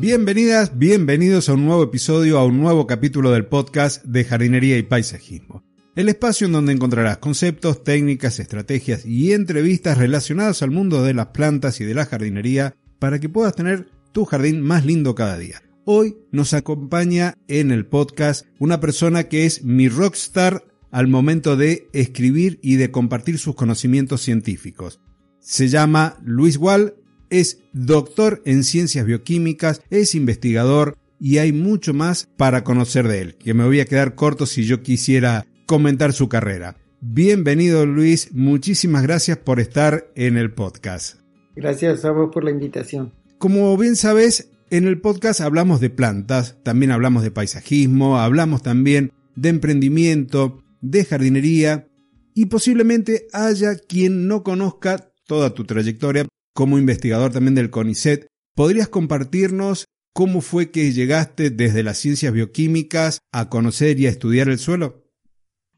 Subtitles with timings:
[0.00, 4.82] Bienvenidas, bienvenidos a un nuevo episodio, a un nuevo capítulo del podcast de jardinería y
[4.82, 5.62] paisajismo.
[5.94, 11.26] El espacio en donde encontrarás conceptos, técnicas, estrategias y entrevistas relacionadas al mundo de las
[11.26, 15.60] plantas y de la jardinería para que puedas tener tu jardín más lindo cada día.
[15.84, 21.88] Hoy nos acompaña en el podcast una persona que es mi rockstar al momento de
[21.92, 24.98] escribir y de compartir sus conocimientos científicos.
[25.40, 26.94] Se llama Luis Wall,
[27.30, 33.34] es doctor en ciencias bioquímicas, es investigador y hay mucho más para conocer de él,
[33.36, 36.76] que me voy a quedar corto si yo quisiera comentar su carrera.
[37.00, 41.20] Bienvenido Luis, muchísimas gracias por estar en el podcast.
[41.56, 43.12] Gracias a vos por la invitación.
[43.38, 49.12] Como bien sabes, en el podcast hablamos de plantas, también hablamos de paisajismo, hablamos también
[49.36, 51.86] de emprendimiento, de jardinería
[52.34, 58.88] y posiblemente haya quien no conozca toda tu trayectoria como investigador también del CONICET, ¿podrías
[58.88, 64.58] compartirnos cómo fue que llegaste desde las ciencias bioquímicas a conocer y a estudiar el
[64.58, 65.04] suelo?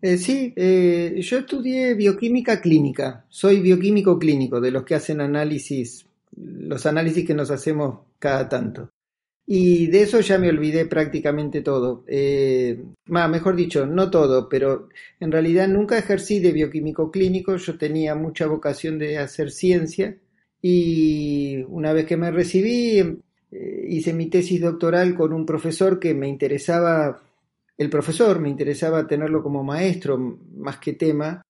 [0.00, 6.06] Eh, sí, eh, yo estudié bioquímica clínica, soy bioquímico clínico, de los que hacen análisis,
[6.36, 8.90] los análisis que nos hacemos cada tanto.
[9.46, 12.04] Y de eso ya me olvidé prácticamente todo.
[12.08, 14.88] Eh, mejor dicho, no todo, pero
[15.20, 20.16] en realidad nunca ejercí de bioquímico clínico, yo tenía mucha vocación de hacer ciencia
[20.62, 23.00] y una vez que me recibí,
[23.50, 27.20] eh, hice mi tesis doctoral con un profesor que me interesaba,
[27.76, 31.42] el profesor me interesaba tenerlo como maestro más que tema,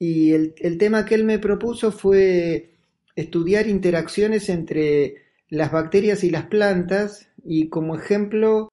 [0.00, 2.74] y el, tema que él me propuso fue
[3.14, 8.70] estudiar interacciones entre las bacterias y las plantas, y como ejemplo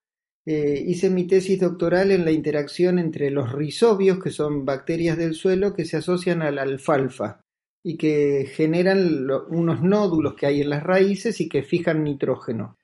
[0.47, 5.35] eh, hice mi tesis doctoral en la interacción entre los rizobios, que son bacterias del
[5.35, 7.44] suelo que se asocian a la alfalfa
[7.88, 12.79] y que generan unos nódulos que hay en las raíces y que fijan nitrógeno.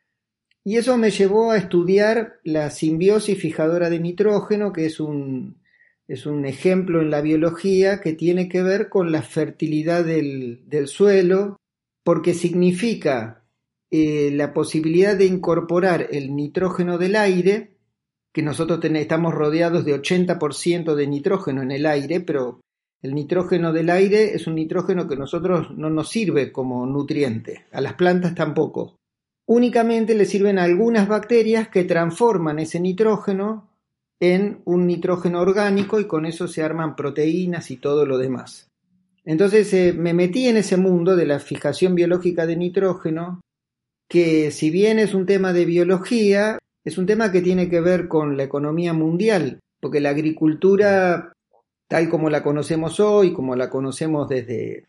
[0.64, 5.58] Y eso me llevó a estudiar la simbiosis fijadora de nitrógeno, que es un,
[6.08, 11.58] es un ejemplo en la biología que tiene que ver con la fertilidad del, suelo,
[12.04, 13.44] porque significa
[13.90, 17.72] eh, la posibilidad de incorporar el nitrógeno del aire,
[18.32, 22.62] que nosotros estamos rodeados de 80% de nitrógeno en el aire, pero
[23.02, 27.66] el nitrógeno del aire es un nitrógeno que a nosotros no nos sirve como nutriente,
[27.72, 28.96] a las plantas tampoco.
[29.48, 33.70] Únicamente le sirven a algunas bacterias que transforman ese nitrógeno
[34.20, 38.68] en un nitrógeno orgánico y con eso se arman proteínas y todo lo demás.
[39.26, 43.42] Entonces eh, me metí en ese mundo de la fijación biológica de nitrógeno,
[44.08, 48.08] que si bien es un tema de biología, es un tema que tiene que ver
[48.08, 51.34] con la economía mundial, porque la agricultura
[51.92, 54.88] tal como la conocemos hoy, como la conocemos desde,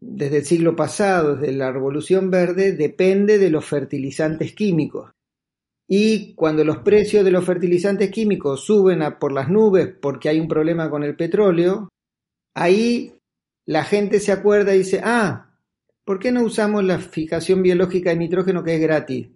[0.00, 5.10] desde el siglo pasado, desde la Revolución Verde, depende de los fertilizantes químicos.
[5.88, 10.46] Y cuando los precios de los fertilizantes químicos suben por las nubes porque hay un
[10.46, 11.88] problema con el petróleo,
[12.54, 13.14] ahí
[13.66, 15.56] la gente se acuerda y dice, ah,
[16.04, 19.26] ¿por qué no usamos la fijación biológica de nitrógeno que es gratis?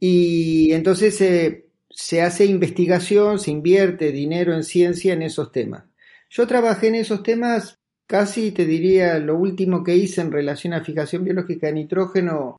[0.00, 5.87] Y entonces se, se hace investigación, se invierte dinero en ciencia en esos temas.
[6.28, 10.84] Yo trabajé en esos temas casi, te diría, lo último que hice en relación a
[10.84, 12.56] fijación biológica de nitrógeno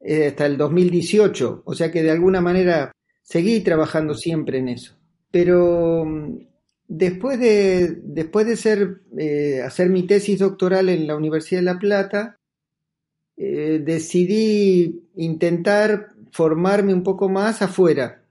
[0.00, 2.92] eh, hasta el 2018, o sea que de alguna manera
[3.22, 4.96] seguí trabajando siempre en eso.
[5.30, 6.38] Pero mm,
[6.88, 11.78] después de, después de ser, eh, hacer mi tesis doctoral en la Universidad de La
[11.78, 12.36] Plata,
[13.36, 18.22] eh, decidí intentar formarme un poco más afuera.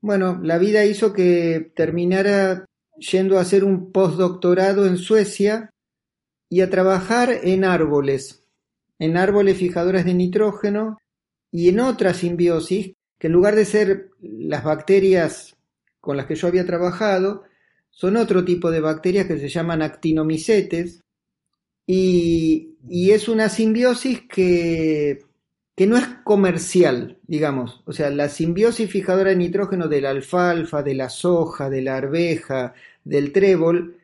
[0.00, 2.64] Bueno, la vida hizo que terminara
[2.98, 5.70] yendo a hacer un postdoctorado en Suecia
[6.48, 8.44] y a trabajar en árboles,
[8.98, 10.98] en árboles fijadores de nitrógeno
[11.50, 15.56] y en otra simbiosis que en lugar de ser las bacterias
[16.00, 17.44] con las que yo había trabajado,
[17.90, 21.02] son otro tipo de bacterias que se llaman actinomicetes.
[21.86, 25.25] Y, y es una simbiosis que
[25.76, 27.82] que no es comercial, digamos.
[27.84, 31.96] O sea, la simbiosis fijadora de nitrógeno de la alfalfa, de la soja, de la
[31.96, 32.74] arveja,
[33.04, 33.98] del trébol,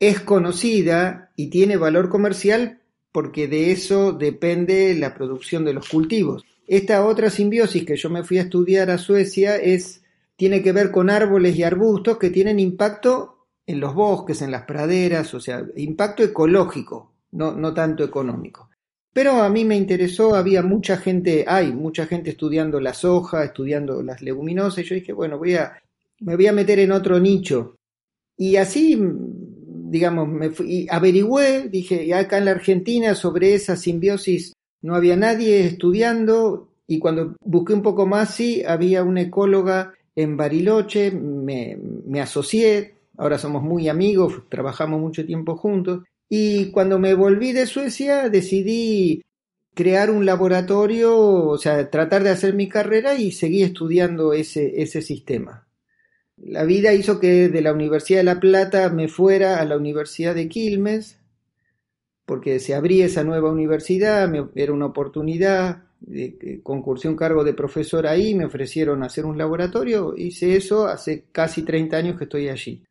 [0.00, 2.80] es conocida y tiene valor comercial
[3.12, 6.42] porque de eso depende la producción de los cultivos.
[6.66, 10.02] Esta otra simbiosis que yo me fui a estudiar a Suecia es,
[10.36, 14.62] tiene que ver con árboles y arbustos que tienen impacto en los bosques, en las
[14.62, 18.70] praderas, o sea, impacto ecológico, no, no tanto económico.
[19.12, 24.02] Pero a mí me interesó, había mucha gente, hay mucha gente estudiando la soja, estudiando
[24.02, 25.82] las leguminosas, y yo dije, bueno, voy a,
[26.20, 27.76] me voy a meter en otro nicho.
[28.36, 34.94] Y así, digamos, me fui, averigüé, dije, acá en la Argentina sobre esa simbiosis no
[34.96, 41.10] había nadie estudiando, y cuando busqué un poco más, sí, había una ecóloga en Bariloche,
[41.10, 46.02] me, me asocié, ahora somos muy amigos, trabajamos mucho tiempo juntos,
[46.34, 49.22] y cuando me volví de Suecia decidí
[49.74, 55.02] crear un laboratorio, o sea, tratar de hacer mi carrera y seguí estudiando ese, ese
[55.02, 55.68] sistema.
[56.38, 60.34] La vida hizo que de la Universidad de La Plata me fuera a la Universidad
[60.34, 61.20] de Quilmes,
[62.24, 65.82] porque se abría esa nueva universidad, era una oportunidad,
[66.62, 71.62] concursé un cargo de profesor ahí, me ofrecieron hacer un laboratorio, hice eso hace casi
[71.62, 72.82] 30 años que estoy allí.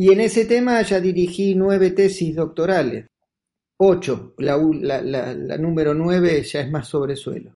[0.00, 3.06] Y en ese tema ya dirigí nueve tesis doctorales.
[3.78, 4.56] Ocho, la,
[5.58, 7.52] número nueve ya es más sobre suelo.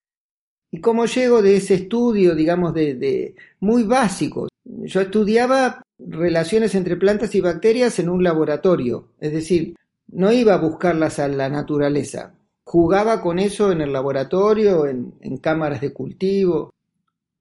[0.73, 4.49] ¿Y cómo llego de ese estudio, digamos, de, de muy básico?
[4.65, 9.77] Yo estudiaba relaciones entre plantas y bacterias en un laboratorio, es decir,
[10.09, 12.35] no iba a buscarlas a la naturaleza,
[12.65, 16.73] jugaba con eso en el laboratorio, en, en cámaras de cultivo,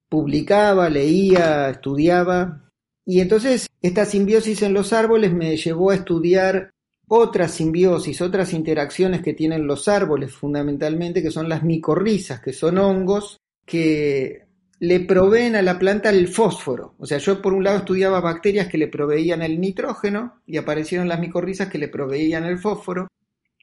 [0.09, 2.70] publicaba, leía, estudiaba,
[3.06, 6.71] y entonces esta simbiosis en los árboles me llevó a estudiar
[7.07, 12.77] otras simbiosis, otras interacciones que tienen los árboles fundamentalmente, que son las micorrizas, que son
[12.77, 14.45] hongos que
[14.80, 16.95] le proveen a la planta el fósforo.
[17.00, 21.07] O sea, yo por un lado estudiaba bacterias que le proveían el nitrógeno y aparecieron
[21.07, 23.07] las micorrizas que le proveían el fósforo.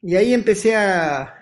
[0.00, 1.34] Y ahí empecé a,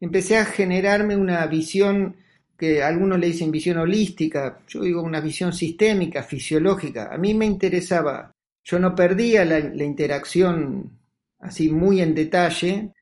[0.00, 2.16] empecé a generarme una visión
[2.56, 7.12] que algunos le dicen visión holística, yo digo una visión sistémica, fisiológica.
[7.12, 8.32] A mí me interesaba,
[8.62, 10.98] yo no perdía la, interacción
[11.40, 12.92] así muy en detalle,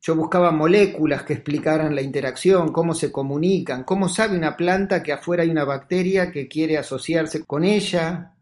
[0.00, 5.12] yo buscaba moléculas que explicaran la interacción, cómo se comunican, cómo sabe una planta que
[5.12, 8.34] afuera hay una bacteria que quiere asociarse con ella,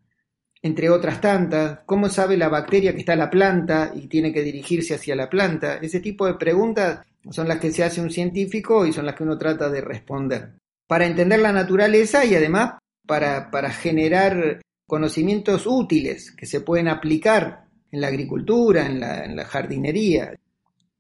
[0.61, 4.43] entre otras tantas, cómo sabe la bacteria que está en la planta y tiene que
[4.43, 5.79] dirigirse hacia la planta.
[5.79, 9.23] Ese tipo de preguntas son las que se hace un científico y son las que
[9.23, 10.55] uno trata de responder.
[10.87, 12.75] Para entender la naturaleza y además
[13.07, 20.35] para, para generar conocimientos útiles que se pueden aplicar en la agricultura, en la, jardinería.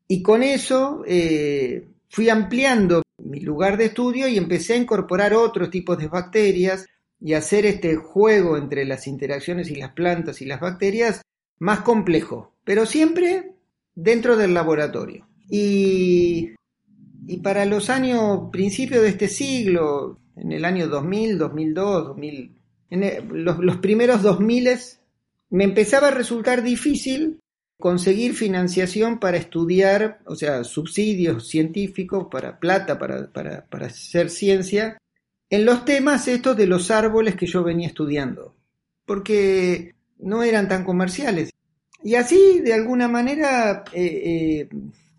[0.06, 5.70] Y con eso eh, fui ampliando mi lugar de estudio y empecé a incorporar otros
[5.70, 6.86] tipos de bacterias
[7.20, 11.22] y hacer este juego entre las interacciones y las plantas y las bacterias
[11.58, 13.54] más complejo, pero siempre
[13.94, 15.28] dentro del laboratorio.
[15.48, 16.54] Y,
[17.42, 22.56] para los años, principios de este siglo, en el año 2000, 2002, 2000,
[22.90, 24.68] en los, los primeros 2000
[25.50, 27.40] me empezaba a resultar difícil
[27.78, 34.98] conseguir financiación para estudiar, o sea, subsidios científicos, para plata, para, para, para hacer ciencia,
[35.50, 38.54] en los temas estos de los árboles que yo venía estudiando,
[39.04, 41.50] porque no eran tan comerciales.
[42.02, 44.68] Y así, de alguna manera, eh, eh,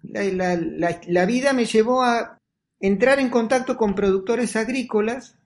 [0.03, 2.38] la, vida me llevó a
[2.79, 5.38] entrar en contacto con productores agrícolas,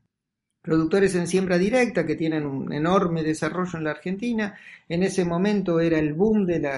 [0.62, 4.58] productores en siembra directa que tienen un enorme desarrollo en la Argentina.
[4.90, 6.70] En ese momento era el boom del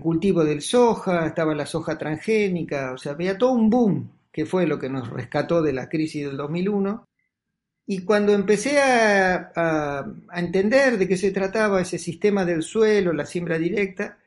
[0.00, 4.66] cultivo del soja, estaba la soja transgénica, o sea, había todo un boom que fue
[4.66, 7.04] lo que nos rescató de la crisis del 2001.
[7.90, 13.24] Y cuando empecé a, a entender de qué se trataba ese sistema del suelo, la
[13.24, 14.18] siembra directa,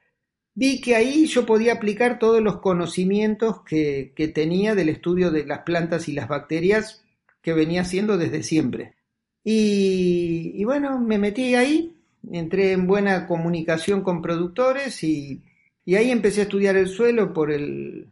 [0.53, 5.59] vi que ahí yo podía aplicar todos los conocimientos que, tenía del estudio de las
[5.59, 7.03] plantas y las bacterias
[7.41, 8.95] que venía haciendo desde siempre.
[9.43, 11.95] Y, bueno, me metí ahí,
[12.31, 15.43] entré en buena comunicación con productores y,
[15.87, 18.07] ahí empecé a estudiar el suelo por el,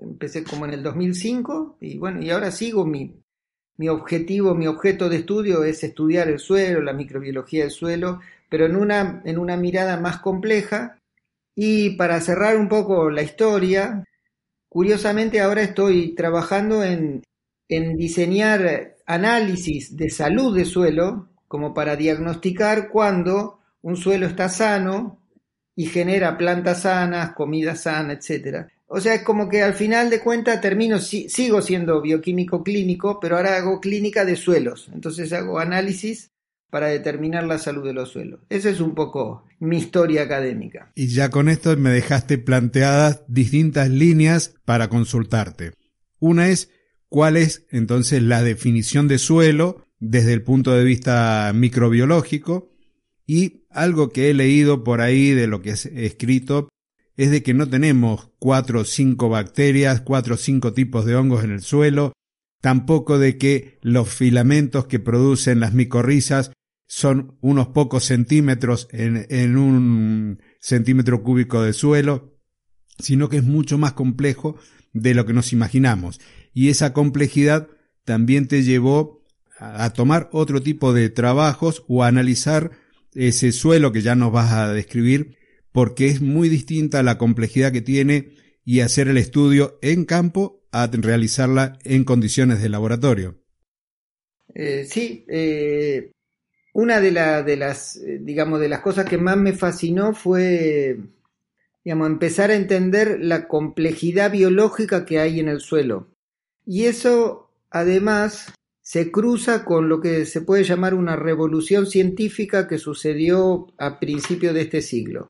[0.00, 3.14] empecé como en el 2005 y bueno, y ahora sigo mi,
[3.76, 8.66] mi objetivo, mi objeto de estudio es estudiar el suelo, la microbiología del suelo, pero
[8.66, 10.99] en una, en una mirada más compleja
[11.54, 14.04] y para cerrar un poco la historia,
[14.68, 17.22] curiosamente ahora estoy trabajando en,
[17.68, 25.20] diseñar análisis de salud de suelo como para diagnosticar cuando un suelo está sano
[25.76, 28.66] y genera plantas sanas, comida sana, etc.
[28.88, 33.36] O sea, es como que al final de cuentas termino, sigo siendo bioquímico clínico, pero
[33.36, 34.90] ahora hago clínica de suelos.
[34.92, 36.32] Entonces hago análisis
[36.70, 38.40] para determinar la salud de los suelos.
[38.48, 40.90] Ese es un poco mi historia académica.
[40.94, 45.72] Y ya con esto me dejaste planteadas distintas líneas para consultarte.
[46.18, 46.70] Una es
[47.08, 52.72] cuál es entonces la definición de suelo desde el punto de vista microbiológico
[53.26, 56.68] y algo que he leído por ahí de lo que es escrito
[57.16, 61.44] es de que no tenemos cuatro o cinco bacterias, cuatro o cinco tipos de hongos
[61.44, 62.14] en el suelo,
[62.62, 66.50] tampoco de que los filamentos que producen las micorrizas
[66.92, 72.36] son unos pocos centímetros en, en un centímetro cúbico de suelo,
[72.98, 74.58] sino que es mucho más complejo
[74.92, 76.20] de lo que nos imaginamos.
[76.52, 77.68] Y esa complejidad
[78.04, 79.24] también te llevó
[79.56, 82.72] a tomar otro tipo de trabajos o a analizar
[83.14, 85.36] ese suelo que ya nos vas a describir,
[85.70, 90.88] porque es muy distinta la complejidad que tiene y hacer el estudio en campo a
[90.88, 93.40] realizarla en condiciones de laboratorio.
[94.56, 96.10] Eh, sí, eh,
[96.80, 100.98] una de, las, eh, digamos, de las cosas que más me fascinó fue,
[101.84, 106.08] digamos, empezar a entender la complejidad biológica que hay en el suelo.
[106.64, 112.78] Y eso, además, se cruza con lo que se puede llamar una revolución científica que
[112.78, 115.28] sucedió a principios de este siglo.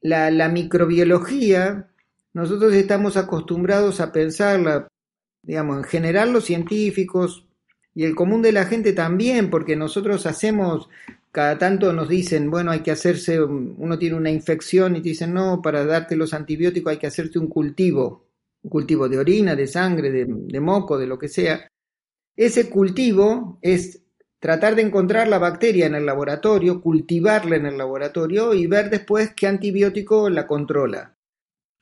[0.00, 1.88] La, la microbiología,
[2.32, 4.88] nosotros estamos acostumbrados a pensarla,
[5.42, 7.46] digamos, en general los científicos,
[7.94, 10.88] y el común de la gente también, porque nosotros hacemos,
[11.30, 15.32] cada tanto nos dicen, bueno, hay que hacerse, uno tiene una infección y te dicen,
[15.32, 18.26] no, para darte los antibióticos hay que hacerte un cultivo,
[18.62, 21.68] un cultivo de orina, de sangre, de, de moco, de lo que sea.
[22.36, 24.02] Ese cultivo es
[24.40, 29.32] tratar de encontrar la bacteria en el laboratorio, cultivarla en el laboratorio y ver después
[29.36, 31.16] qué antibiótico la controla.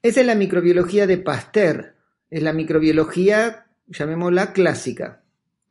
[0.03, 1.95] Esa es la microbiología de Pasteur,
[2.29, 5.22] es la microbiología, llamémosla clásica.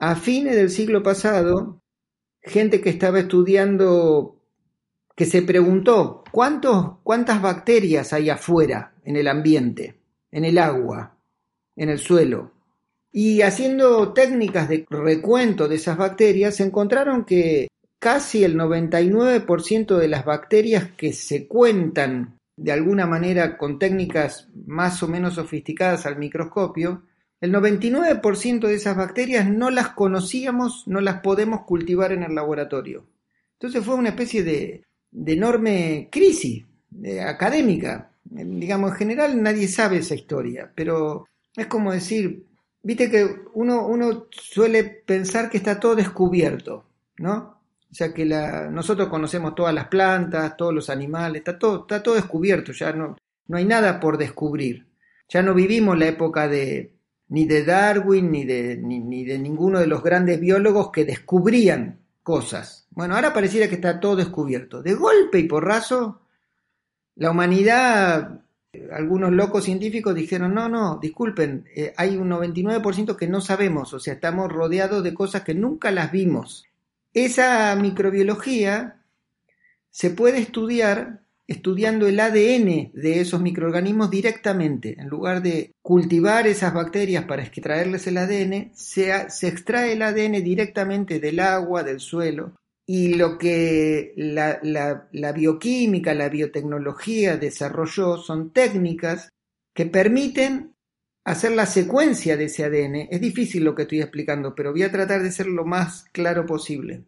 [0.03, 1.79] A fines del siglo pasado,
[2.41, 4.35] gente que estaba estudiando,
[5.15, 9.99] que se preguntó, ¿cuántas bacterias hay afuera, en el ambiente,
[10.31, 11.19] en el agua,
[11.75, 12.51] en el suelo?
[13.11, 17.67] Y haciendo técnicas de recuento de esas bacterias, se encontraron que
[17.99, 25.03] casi el 99% de las bacterias que se cuentan de alguna manera con técnicas más
[25.03, 27.03] o menos sofisticadas al microscopio,
[27.41, 33.07] el 99% de esas bacterias no las conocíamos, no las podemos cultivar en el laboratorio.
[33.53, 34.85] Entonces fue una especie de,
[35.25, 36.63] enorme crisis
[37.25, 38.11] académica.
[38.23, 42.45] Digamos, en general nadie sabe esa historia, pero es como decir,
[42.83, 46.85] viste que uno, suele pensar que está todo descubierto,
[47.17, 47.59] ¿no?
[47.91, 52.15] O sea que nosotros conocemos todas las plantas, todos los animales, está todo, está todo
[52.15, 53.17] descubierto, ya no,
[53.47, 54.87] no hay nada por descubrir.
[55.27, 56.93] Ya no vivimos la época de,
[57.31, 62.87] ni de Darwin, ni de, ni, de ninguno de los grandes biólogos que descubrían cosas.
[62.91, 64.83] Bueno, ahora pareciera que está todo descubierto.
[64.83, 66.23] De golpe y porrazo,
[67.15, 68.41] la humanidad,
[68.91, 73.99] algunos locos científicos dijeron, no, no, disculpen, eh, hay un 99% que no sabemos, o
[74.01, 76.65] sea, estamos rodeados de cosas que nunca las vimos.
[77.13, 79.03] Esa microbiología
[79.89, 81.21] se puede estudiar
[81.51, 84.95] estudiando el ADN de esos microorganismos directamente.
[84.97, 91.19] En lugar de cultivar esas bacterias para extraerles el ADN, se, extrae el ADN directamente
[91.19, 92.55] del agua, del suelo.
[92.85, 94.59] Y lo que la,
[95.11, 99.29] la bioquímica, la biotecnología desarrolló son técnicas
[99.73, 100.73] que permiten
[101.23, 103.07] hacer la secuencia de ese ADN.
[103.11, 106.45] Es difícil lo que estoy explicando, pero voy a tratar de ser lo más claro
[106.45, 107.03] posible.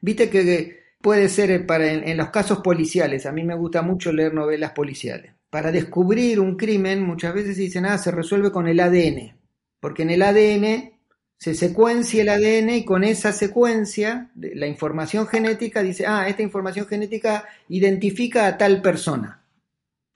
[0.00, 4.34] Viste que Puede ser para en, los casos policiales, a mí me gusta mucho leer
[4.34, 5.32] novelas policiales.
[5.48, 9.36] Para descubrir un crimen muchas veces dicen, ah, se resuelve con el ADN,
[9.80, 10.98] porque en el ADN
[11.38, 16.86] se secuencia el ADN y con esa secuencia, la información genética dice, ah, esta información
[16.86, 19.44] genética identifica a tal persona.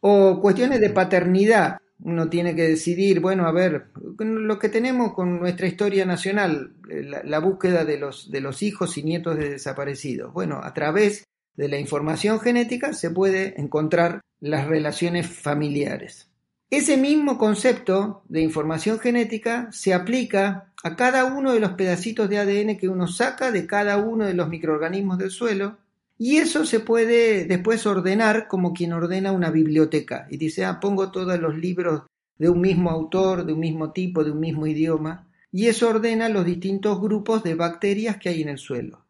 [0.00, 3.86] O cuestiones de paternidad uno tiene que decidir, bueno, a ver,
[4.18, 9.02] lo que tenemos con nuestra historia nacional, la, búsqueda de los, de los hijos y
[9.02, 10.32] nietos de desaparecidos.
[10.32, 16.28] Bueno, a través de la información genética se puede encontrar las relaciones familiares.
[16.70, 22.38] Ese mismo concepto de información genética se aplica a cada uno de los pedacitos de
[22.38, 25.76] ADN que uno saca de cada uno de los microorganismos del suelo
[26.24, 31.10] y eso se puede después ordenar como quien ordena una biblioteca y dice, ah, pongo
[31.10, 32.02] todos los libros
[32.38, 36.28] de un mismo autor, de un mismo tipo, de un mismo idioma, y eso ordena
[36.28, 39.04] los distintos grupos de bacterias que hay en el suelo.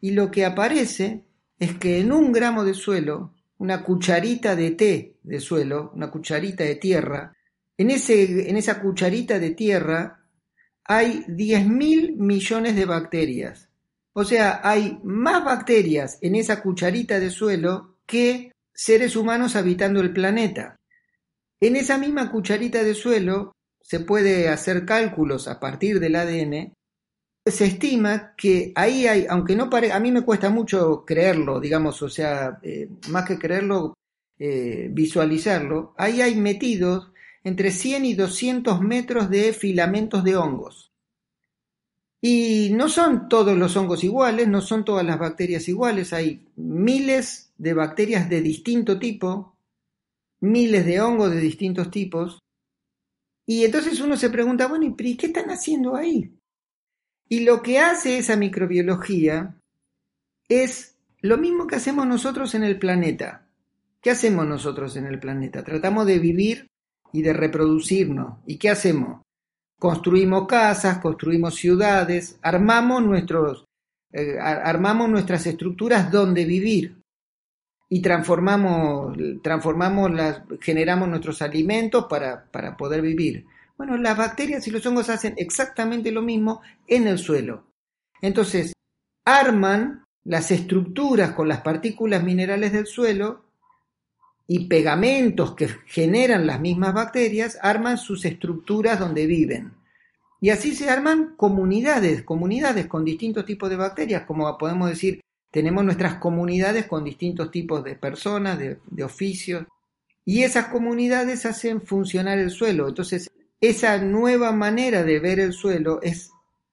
[0.00, 1.22] Y lo que aparece
[1.56, 6.64] es que en un gramo de suelo, una cucharita de té de suelo, una cucharita
[6.64, 7.32] de tierra,
[7.78, 10.24] en, ese, en esa cucharita de tierra
[10.82, 13.65] hay 10.000 millones de bacterias
[14.18, 20.14] o sea, hay más bacterias en esa cucharita de suelo que seres humanos habitando el
[20.14, 20.76] planeta.
[21.60, 26.72] En esa misma cucharita de suelo se puede hacer cálculos a partir del ADN.
[27.44, 32.00] Se estima que ahí hay, aunque no pare, a mí me cuesta mucho creerlo, digamos,
[32.00, 33.92] o sea, eh, más que creerlo,
[34.38, 37.12] eh, visualizarlo, ahí hay metidos
[37.44, 40.85] entre 100 y 200 metros de filamentos de hongos.
[42.28, 47.52] Y no son todos los hongos iguales, no son todas las bacterias iguales, hay miles
[47.56, 49.56] de bacterias de distinto tipo,
[50.40, 52.40] miles de hongos de distintos tipos.
[53.46, 56.34] Y entonces uno se pregunta, bueno, ¿y qué están haciendo ahí?
[57.28, 59.54] Y lo que hace esa microbiología
[60.48, 63.46] es lo mismo que hacemos nosotros en el planeta.
[64.00, 65.62] ¿Qué hacemos nosotros en el planeta?
[65.62, 66.66] Tratamos de vivir
[67.12, 68.40] y de reproducirnos.
[68.46, 69.25] ¿Y qué hacemos?
[69.78, 73.66] Construimos casas, construimos ciudades, armamos, nuestros,
[74.12, 76.96] eh, armamos nuestras estructuras donde vivir
[77.88, 83.46] y transformamos, transformamos las, generamos nuestros alimentos para, para poder vivir.
[83.76, 87.66] Bueno, las bacterias y los hongos hacen exactamente lo mismo en el suelo.
[88.22, 88.72] Entonces,
[89.26, 93.45] arman las estructuras con las partículas minerales del suelo
[94.46, 99.72] y pegamentos que generan las mismas bacterias arman sus estructuras donde viven.
[100.40, 105.84] Y así se arman comunidades, comunidades con distintos tipos de bacterias, como podemos decir, tenemos
[105.84, 109.64] nuestras comunidades con distintos tipos de personas, de, de oficios,
[110.24, 112.88] y esas comunidades hacen funcionar el suelo.
[112.88, 116.30] Entonces, esa nueva manera de ver el suelo es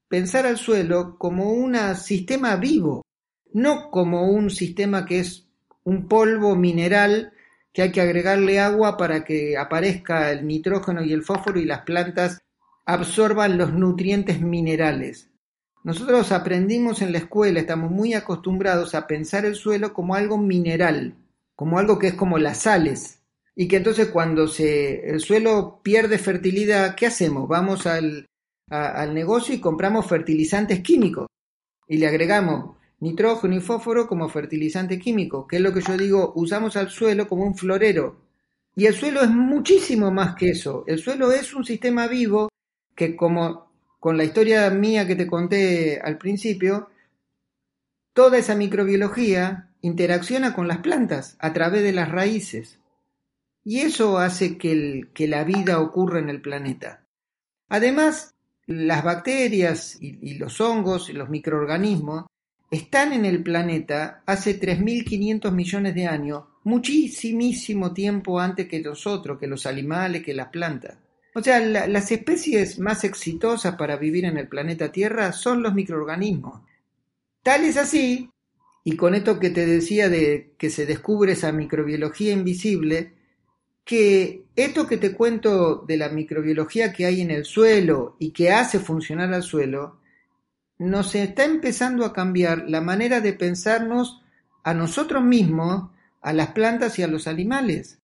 [0.07, 3.03] pensar al suelo como un sistema vivo,
[3.53, 5.47] no como un sistema que es
[5.83, 7.32] un polvo mineral
[7.73, 11.81] que hay que agregarle agua para que aparezca el nitrógeno y el fósforo y las
[11.81, 12.41] plantas
[12.85, 15.29] absorban los nutrientes minerales.
[15.83, 21.15] Nosotros aprendimos en la escuela, estamos muy acostumbrados a pensar el suelo como algo mineral,
[21.55, 23.21] como algo que es como las sales,
[23.55, 27.49] y que entonces cuando el suelo pierde fertilidad, ¿qué hacemos?
[27.49, 28.27] Vamos al,
[28.69, 31.27] al negocio y compramos fertilizantes químicos
[31.87, 36.31] y le agregamos nitrógeno y fósforo como fertilizante químico, que es lo que yo digo,
[36.35, 38.21] usamos al suelo como un florero.
[38.75, 40.85] Y el suelo es muchísimo más que eso.
[40.87, 42.49] El suelo es un sistema vivo
[42.95, 46.89] que como con la historia mía que te conté al principio,
[48.13, 52.79] toda esa microbiología interacciona con las plantas a través de las raíces.
[53.65, 57.05] Y eso hace que, que la vida ocurra en el planeta.
[57.67, 58.33] Además,
[58.65, 62.25] las bacterias y los hongos y los microorganismos
[62.73, 69.45] están en el planeta hace 3.500 millones de años, muchísimo tiempo antes que nosotros, que
[69.45, 70.97] los animales, que las plantas.
[71.35, 76.61] O sea, las especies más exitosas para vivir en el planeta Tierra son los microorganismos.
[77.43, 78.31] Tal es así,
[78.83, 83.13] y con esto que te decía de que se descubre esa microbiología invisible,
[83.85, 88.51] que esto que te cuento de la microbiología que hay en el suelo y que
[88.51, 89.99] hace funcionar al suelo,
[90.83, 94.21] nos está empezando a cambiar la manera de pensarnos
[94.63, 95.89] a nosotros mismos,
[96.21, 97.99] a las plantas y a los animales.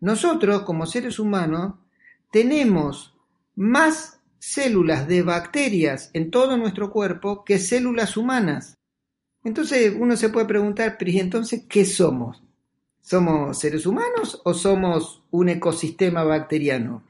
[0.00, 1.74] Nosotros, como seres humanos,
[2.30, 3.14] tenemos
[3.54, 8.78] más células de bacterias en todo nuestro cuerpo que células humanas.
[9.44, 12.42] Entonces uno se puede preguntar, pero ¿y entonces qué somos?
[13.02, 17.02] ¿Somos seres humanos o somos un ecosistema bacteriano?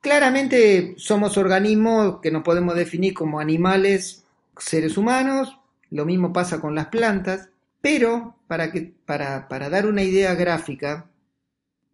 [0.00, 4.25] Claramente somos organismos que no podemos definir como animales
[4.58, 5.58] seres humanos,
[5.90, 11.08] lo mismo pasa con las plantas, pero para, que, para, para dar una idea gráfica,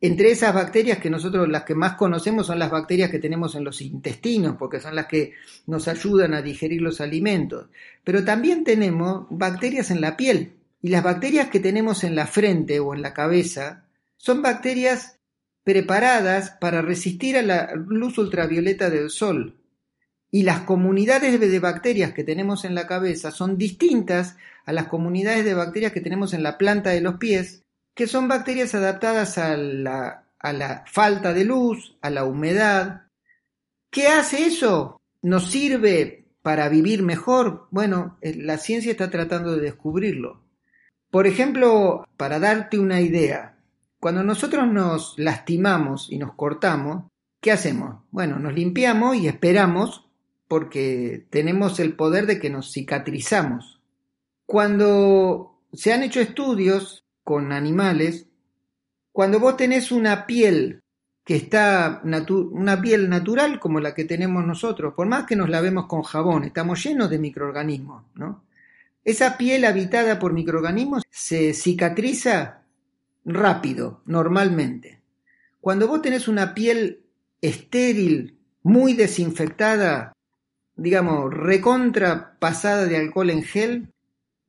[0.01, 3.62] entre esas bacterias que nosotros las que más conocemos son las bacterias que tenemos en
[3.62, 5.33] los intestinos, porque son las que
[5.66, 7.68] nos ayudan a digerir los alimentos.
[8.03, 10.55] Pero también tenemos bacterias en la piel.
[10.81, 13.85] Y las bacterias que tenemos en la frente o en la cabeza
[14.16, 15.20] son bacterias
[15.62, 19.62] preparadas para resistir a la luz ultravioleta del sol
[20.35, 25.45] y las comunidades de bacterias que tenemos en la cabeza son distintas a las comunidades
[25.45, 27.62] de bacterias que tenemos en la planta de los pies,
[27.95, 33.03] que son bacterias adaptadas a la, a la falta de luz, a la humedad.
[33.90, 35.03] ¿Qué hace eso?
[35.21, 37.68] ¿Nos sirve para vivir mejor?
[37.71, 40.40] Bueno, eh, la ciencia está tratando de descubrirlo.
[41.11, 43.59] Por ejemplo, para darte una idea,
[44.01, 47.05] cuando nosotros nos lastimamos y nos cortamos,
[47.38, 48.03] ¿qué hacemos?
[48.11, 50.09] Bueno, nos limpiamos y esperamos
[50.53, 53.81] porque tenemos el poder de que nos cicatrizamos.
[54.45, 58.27] Cuando se han hecho estudios con animales,
[59.12, 60.83] cuando vos tenés una piel
[61.25, 65.87] que está una piel natural como la que tenemos nosotros, por más que nos lavemos
[65.87, 68.45] con jabón, estamos llenos de microorganismos, ¿no?
[69.07, 72.61] Esa piel habitada por microorganismos se cicatriza
[73.25, 75.01] rápido, normalmente.
[75.62, 77.01] Cuando vos tenés una piel
[77.41, 80.12] estéril, muy desinfectada,
[80.77, 83.89] digamos, recontra pasada de alcohol en gel,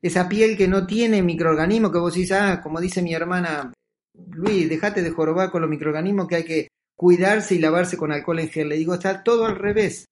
[0.02, 3.72] esa piel que no tiene microorganismos, que vos decís, ah, como dice mi hermana,
[4.32, 8.40] Luis, dejate de jorobar con los microorganismos que hay que cuidarse y lavarse con alcohol
[8.40, 8.70] en gel.
[8.70, 10.06] Le digo, está todo al revés.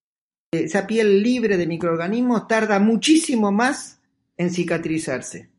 [0.52, 4.00] Esa piel libre de microorganismos tarda muchísimo más
[4.38, 5.50] en cicatrizarse.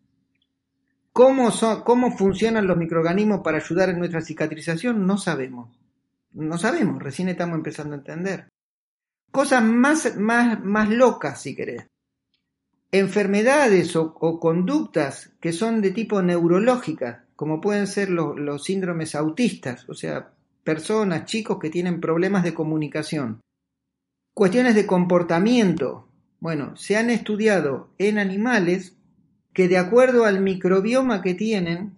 [1.13, 5.07] ¿Cómo, son, ¿Cómo funcionan los microorganismos para ayudar en nuestra cicatrización?
[5.07, 5.71] No sabemos.
[6.33, 8.49] No sabemos, recién estamos empezando a entender.
[9.33, 11.87] Cosas más, más, más locas, si querés.
[12.93, 19.89] Enfermedades o, conductas que son de tipo neurológica, como pueden ser los, los síndromes autistas,
[19.89, 23.41] o sea, personas, chicos que tienen problemas de comunicación.
[24.35, 26.09] Cuestiones de comportamiento.
[26.39, 28.97] Bueno, se han estudiado en animales
[29.55, 31.97] que de acuerdo al microbioma que tienen,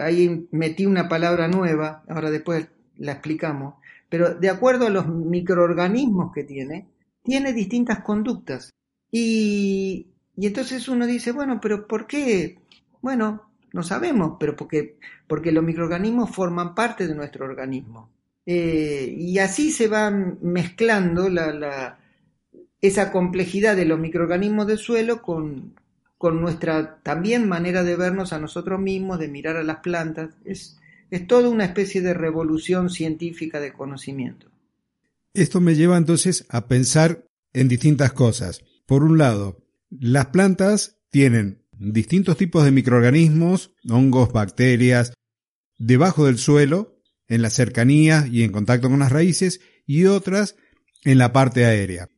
[0.00, 3.74] ahí metí una palabra nueva, ahora después la explicamos,
[4.08, 6.86] pero de acuerdo a los microorganismos que tiene,
[7.22, 8.70] tiene distintas conductas.
[9.10, 12.58] Y, y entonces uno dice, bueno, pero ¿por qué?
[13.00, 18.08] Bueno, no sabemos, pero porque, porque los microorganismos forman parte de nuestro organismo.
[18.46, 21.98] Eh, y así se va mezclando la,
[22.80, 25.74] esa complejidad de los microorganismos del suelo con,
[26.18, 30.30] con nuestra también manera de vernos a nosotros mismos, de mirar a las plantas.
[30.44, 30.78] Es,
[31.10, 34.50] es toda una especie de revolución científica de conocimiento.
[35.32, 38.62] Esto me lleva entonces a pensar en distintas cosas.
[38.86, 45.12] Por un lado, las plantas tienen distintos tipos de microorganismos, hongos, bacterias,
[45.78, 50.56] debajo del suelo, en la cercanía y en contacto con las raíces, y otras
[51.04, 52.08] en la parte aérea,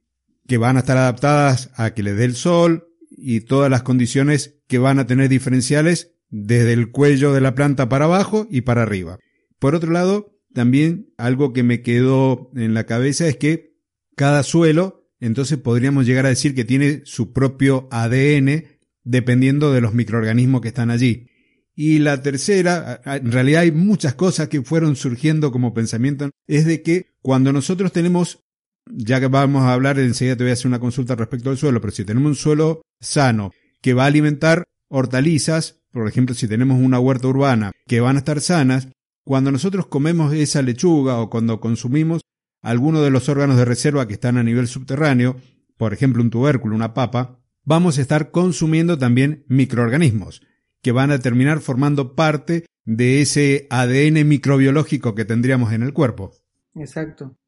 [0.46, 4.58] que van a estar adaptadas a que le dé el sol y todas las condiciones
[4.68, 8.82] que van a tener diferenciales desde el cuello de la planta para abajo y para
[8.82, 9.18] arriba.
[9.58, 13.76] Por otro lado, también algo que me quedó en la cabeza es que
[14.16, 18.64] cada suelo, entonces podríamos llegar a decir que tiene su propio ADN
[19.04, 21.28] dependiendo de los microorganismos que están allí.
[21.74, 26.82] Y la tercera, en realidad hay muchas cosas que fueron surgiendo como pensamiento, es de
[26.82, 28.44] que cuando nosotros tenemos,
[28.86, 31.82] ya que vamos a hablar, enseguida te voy a hacer una consulta respecto al suelo,
[31.82, 36.78] pero si tenemos un suelo sano que va a alimentar hortalizas, por ejemplo, si tenemos
[36.78, 38.88] una huerta urbana que van a estar sanas,
[39.24, 42.20] cuando nosotros comemos esa lechuga o cuando consumimos
[42.60, 45.36] alguno de los órganos de reserva que están a nivel subterráneo,
[45.78, 50.42] por ejemplo un tubérculo, una papa, vamos a estar consumiendo también microorganismos
[50.82, 56.32] que van a terminar formando parte de ese ADN microbiológico que tendríamos en el cuerpo.
[56.74, 57.38] Exacto.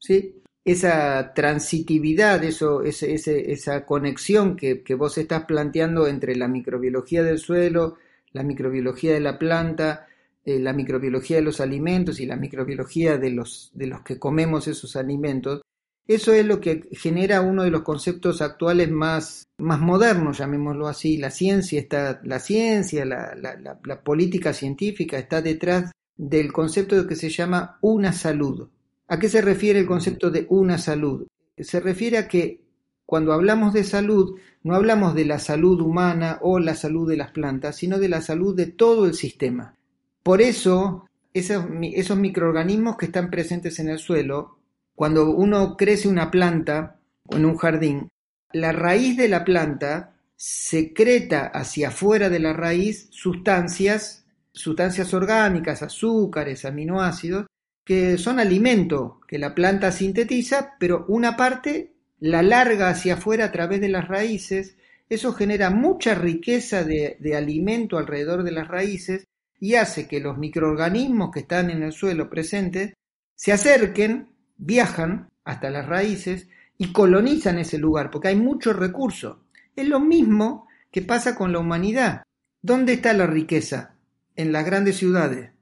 [0.00, 7.38] Sí, esa transitividad, eso, esa conexión que, que, vos estás planteando entre la microbiología del
[7.38, 7.96] suelo,
[8.32, 10.06] la microbiología de la planta,
[10.44, 14.68] eh, la microbiología de los alimentos y la microbiología de los, de los que comemos
[14.68, 15.62] esos alimentos,
[16.06, 21.16] eso es lo que genera uno de los conceptos actuales más, más modernos, llamémoslo así.
[21.16, 27.16] La ciencia está, la ciencia, la, la, política científica está detrás del concepto de que
[27.16, 28.68] se llama una salud.
[29.08, 31.26] ¿A qué se refiere el concepto de una salud?
[31.58, 32.64] Se refiere a que
[33.06, 37.32] cuando hablamos de salud, no hablamos de la salud humana o la salud de las
[37.32, 39.74] plantas, sino de la salud de todo el sistema.
[40.22, 41.68] Por eso, esos,
[42.16, 44.58] microorganismos que están presentes en el suelo
[44.94, 46.96] cuando uno crece una planta
[47.28, 48.08] en un jardín,
[48.52, 56.64] la raíz de la planta secreta hacia afuera de la raíz sustancias, sustancias orgánicas, azúcares,
[56.64, 57.46] aminoácidos,
[57.84, 63.52] que son alimento que la planta sintetiza, pero una parte la larga hacia afuera a
[63.52, 64.76] través de las raíces.
[65.08, 69.26] Eso genera mucha riqueza de, de alimento alrededor de las raíces
[69.60, 72.94] y hace que los microorganismos que están en el suelo presentes
[73.36, 79.44] se acerquen viajan hasta las raíces y colonizan ese lugar, porque hay mucho recurso.
[79.76, 82.22] Es lo mismo que pasa con la humanidad.
[82.62, 83.96] ¿Dónde está la riqueza?
[84.36, 85.53] En las grandes ciudades.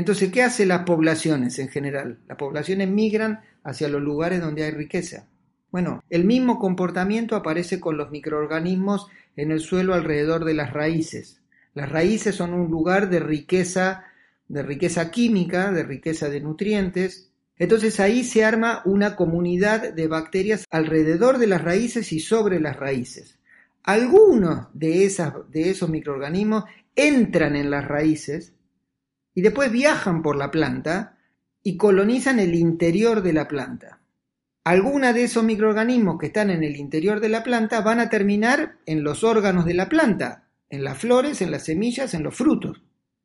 [0.00, 2.16] Entonces, ¿qué hacen las poblaciones en general?
[2.26, 5.26] Las poblaciones migran hacia los lugares donde hay riqueza.
[5.70, 11.42] Bueno, el mismo comportamiento aparece con los microorganismos en el suelo alrededor de las raíces.
[11.74, 14.04] Las raíces son un lugar de riqueza,
[14.48, 20.64] de riqueza química, de riqueza de nutrientes, entonces ahí se arma una comunidad de bacterias
[20.70, 23.38] alrededor de las raíces y sobre las raíces.
[23.82, 26.64] Algunos de, esos microorganismos
[26.96, 28.54] entran en las raíces
[29.40, 31.16] y después viajan por la planta
[31.62, 33.98] y colonizan el interior de la planta.
[34.64, 38.76] Algunos de esos microorganismos que están en el interior de la planta van a terminar
[38.84, 42.82] en los órganos de la planta, en las flores, en las semillas, en los frutos.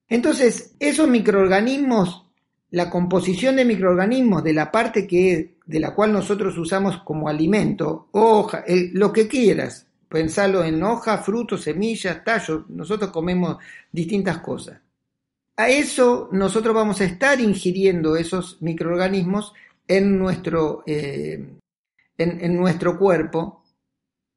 [0.08, 2.28] Entonces, esos microorganismos,
[2.70, 8.08] la composición de microorganismos de la parte que, de la cual nosotros usamos como alimento,
[8.14, 13.58] hoja, lo que quieras, pensarlo en hoja, frutos, semillas, tallos, nosotros comemos
[13.92, 14.85] distintas cosas.
[15.58, 19.54] A eso nosotros vamos a estar ingiriendo esos microorganismos
[19.88, 21.48] en nuestro, eh,
[22.18, 23.64] en nuestro cuerpo.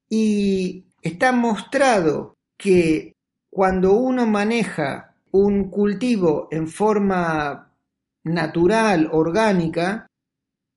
[0.09, 3.13] Y está mostrado que
[3.51, 7.73] cuando uno maneja un cultivo en forma
[8.25, 10.07] natural, orgánica,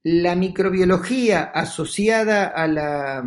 [0.03, 3.23] la microbiología asociada a la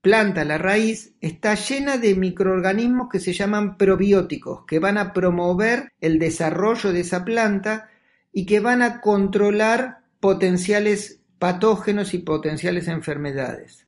[0.00, 5.12] planta, a la raíz, está llena de microorganismos que se llaman probióticos, que van a
[5.12, 7.90] promover el desarrollo de esa planta
[8.32, 13.86] y que van a controlar potenciales patógenos y potenciales enfermedades.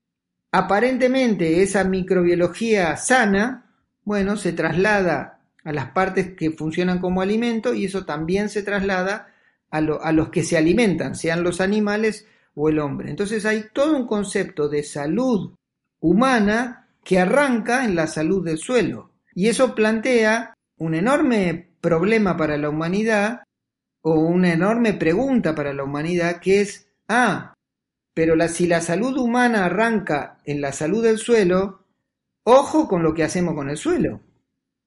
[0.53, 3.73] Aparentemente esa microbiología sana,
[4.05, 9.29] bueno, se traslada a las partes que funcionan como alimento y eso también se traslada
[9.71, 13.11] a, los que se alimentan, sean los animales o el hombre.
[13.11, 15.55] Entonces hay todo un concepto de salud
[16.01, 19.13] humana que arranca en la salud del suelo.
[19.35, 23.43] Y eso plantea un enorme problema para la humanidad
[24.03, 27.55] o una enorme pregunta para la humanidad que es, ah,
[28.15, 31.87] pero si la salud humana arranca en la salud del suelo,
[32.45, 34.21] ojo con lo que hacemos con el suelo.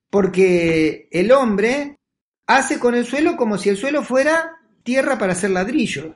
[0.10, 1.98] Porque el hombre
[2.46, 6.16] hace con el suelo como si el suelo fuera tierra para hacer ladrillo.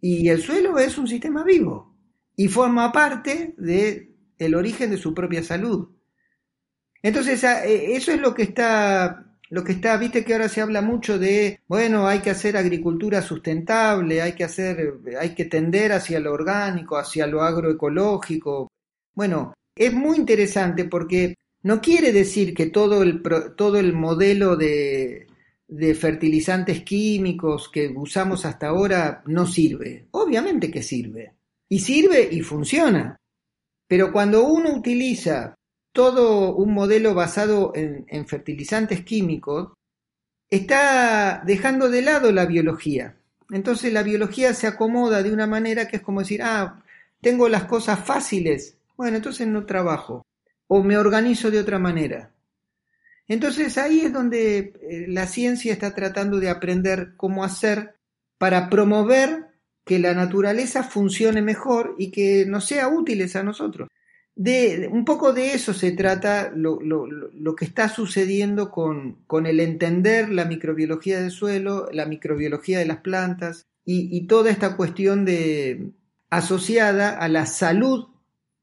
[0.00, 1.94] Y el suelo es un sistema vivo
[2.36, 4.13] y forma parte del
[4.44, 5.88] el origen de su propia salud.
[7.02, 10.82] Entonces, e, eso es lo que está lo que está, viste que ahora se habla
[10.82, 16.18] mucho de, bueno, hay que hacer agricultura sustentable, hay que hacer, hay que tender hacia
[16.18, 18.72] lo orgánico, hacia lo agroecológico.
[19.14, 23.22] Bueno, es muy interesante porque no quiere decir que todo el,
[23.56, 25.28] todo el modelo de,
[25.68, 30.06] de fertilizantes químicos que usamos hasta ahora no sirve.
[30.12, 31.32] Obviamente que sirve.
[31.68, 33.16] Y sirve y funciona.
[33.94, 35.54] Pero cuando uno utiliza
[35.92, 39.72] todo un modelo basado en, fertilizantes químicos,
[40.50, 43.14] está dejando de lado la biología.
[43.50, 46.82] Entonces la biología se acomoda de una manera que es como decir, ah,
[47.20, 50.26] tengo las cosas fáciles, bueno, entonces no trabajo,
[50.66, 52.32] o me organizo de otra manera.
[53.28, 57.94] Entonces ahí es donde eh, la ciencia está tratando de aprender cómo hacer
[58.38, 59.53] para promover
[59.84, 63.88] que la naturaleza funcione mejor y que nos sea útiles a nosotros.
[64.36, 66.78] De, un poco de eso se trata lo,
[67.56, 73.66] que está sucediendo con, el entender la microbiología del suelo, la microbiología de las plantas
[73.84, 75.92] y, toda esta cuestión de,
[76.30, 78.08] asociada a la salud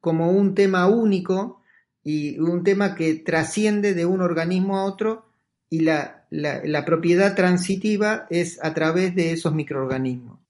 [0.01, 1.61] como un tema único
[2.03, 5.25] y un tema que trasciende de un organismo a otro
[5.69, 10.41] y la propiedad transitiva es a través de esos microorganismos.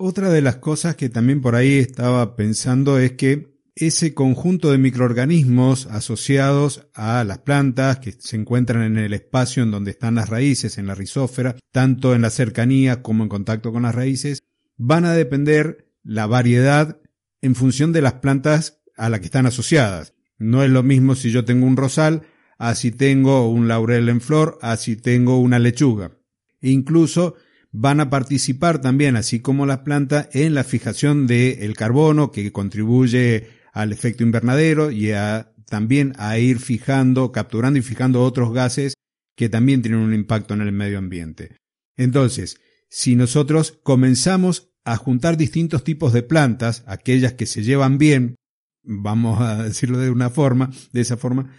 [0.00, 4.78] Otra de las cosas que también por ahí estaba pensando es que ese conjunto de
[4.78, 10.28] microorganismos asociados a las plantas que se encuentran en el espacio en donde están las
[10.28, 14.44] raíces, en la rizósfera, tanto en la cercanía como en contacto con las raíces,
[14.76, 17.00] van a depender la variedad
[17.42, 20.14] en función de las plantas a las que están asociadas.
[20.38, 22.22] No es lo mismo si yo tengo un rosal,
[22.56, 26.12] a si tengo un laurel en flor, a si tengo una lechuga.
[26.60, 27.34] E incluso
[27.70, 33.48] van a participar también, así como las plantas, en la fijación del carbono que contribuye
[33.72, 38.94] al efecto invernadero y a, también a ir fijando, capturando y fijando otros gases
[39.36, 41.56] que también tienen un impacto en el medio ambiente.
[41.96, 48.36] Entonces, si nosotros comenzamos a juntar distintos tipos de plantas, aquellas que se llevan bien,
[48.82, 51.52] vamos a decirlo de una forma, de esa forma,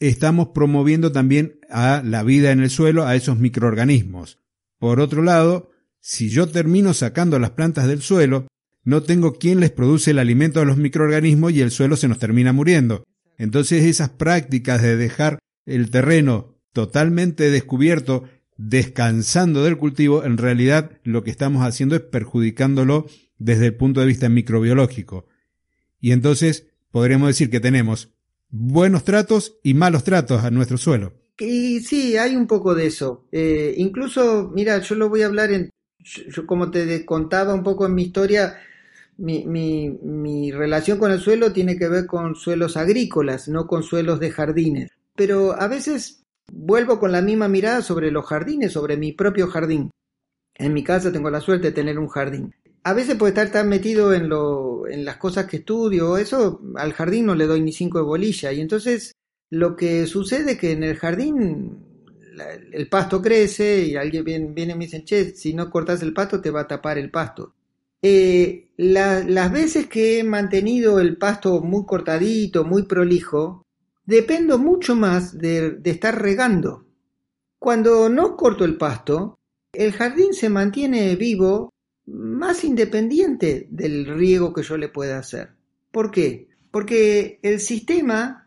[0.00, 4.43] estamos promoviendo también a la vida en el suelo, a esos microorganismos.
[4.84, 8.46] Por otro lado, si yo termino sacando las plantas del suelo,
[8.84, 12.18] no tengo quien les produce el alimento a los microorganismos y el suelo se nos
[12.18, 13.02] termina muriendo.
[13.38, 18.24] Entonces esas prácticas de dejar el terreno totalmente descubierto,
[18.58, 23.06] descansando del cultivo, en realidad lo que estamos haciendo es perjudicándolo
[23.38, 25.28] desde el punto de vista microbiológico.
[25.98, 28.10] Y entonces podríamos decir que tenemos
[28.50, 31.23] buenos tratos y malos tratos a nuestro suelo.
[31.38, 33.24] Y sí, hay un poco de eso.
[33.32, 37.86] Eh, incluso, mira, yo lo voy a hablar en, yo, como te contaba un poco
[37.86, 38.56] en mi historia,
[39.16, 43.82] mi, mi, mi, relación con el suelo tiene que ver con suelos agrícolas, no con
[43.82, 44.90] suelos de jardines.
[45.16, 49.90] Pero a veces vuelvo con la misma mirada sobre los jardines, sobre mi propio jardín.
[50.56, 52.54] En mi casa tengo la suerte de tener un jardín.
[52.84, 56.92] A veces puede estar tan metido en, lo, en las cosas que estudio, eso al
[56.92, 58.52] jardín no le doy ni cinco de bolilla.
[58.52, 59.14] Y entonces
[59.50, 61.84] lo que sucede es que en el jardín
[62.72, 66.12] el pasto crece y alguien viene, viene, y me dice, che, si no cortas el
[66.12, 67.54] pasto te va a tapar el pasto.
[68.02, 73.62] Eh, las veces que he mantenido el pasto muy cortadito, muy prolijo,
[74.04, 76.84] dependo mucho más de, de estar regando.
[77.58, 79.38] Cuando no corto el pasto,
[79.72, 81.70] el jardín se mantiene vivo
[82.06, 85.52] más independiente del riego que yo le pueda hacer.
[85.90, 86.48] ¿Por qué?
[86.70, 88.43] Porque el sistema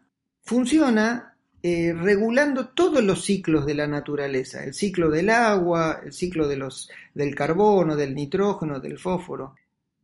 [0.48, 6.48] funciona eh, regulando todos los ciclos de la naturaleza, el ciclo del agua, el ciclo
[6.48, 9.56] de los, del carbono, del nitrógeno, del fósforo.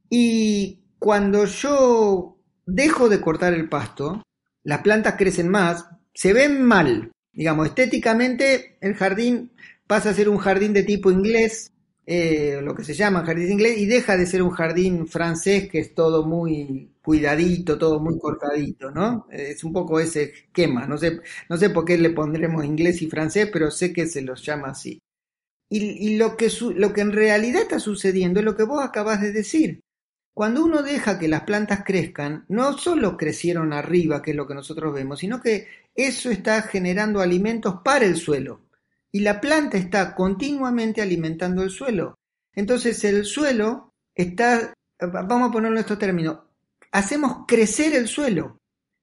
[0.10, 4.22] Y cuando yo dejo de cortar el pasto,
[4.64, 7.12] las plantas crecen más, se ven mal.
[7.32, 9.54] Digamos, estéticamente el jardín
[9.88, 11.72] pasa a ser un jardín de tipo inglés,
[12.06, 15.80] eh, lo que se llama jardín inglés, y deja de ser un jardín francés que
[15.80, 19.28] es todo muy cuidadito, todo muy cortadito, ¿no?
[19.32, 20.88] Es un poco ese esquema.
[20.88, 24.22] No sé, no sé por qué le pondremos inglés y francés, pero sé que se
[24.22, 25.02] los llama así.
[25.70, 29.32] Y, lo, que lo que en realidad está sucediendo es lo que vos acabas de
[29.32, 29.80] decir.
[30.36, 34.56] Cuando uno deja que las plantas crezcan, no solo crecieron arriba, que es lo que
[34.56, 38.64] nosotros vemos, sino que eso está generando alimentos para el suelo
[39.14, 42.16] y la planta está continuamente alimentando el suelo.
[42.52, 46.40] Entonces el suelo está, vamos a ponerlo en estos términos,
[46.94, 48.58] hacemos crecer el suelo.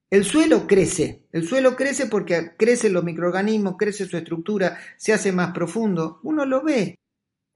[0.08, 5.30] El suelo crece, el suelo crece porque crecen los microorganismos, crece su estructura, se hace
[5.30, 6.18] más profundo.
[6.24, 6.96] Uno lo ve.